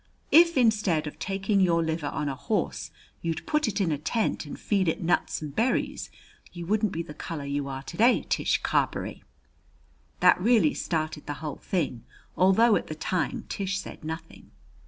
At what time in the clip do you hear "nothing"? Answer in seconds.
14.03-14.49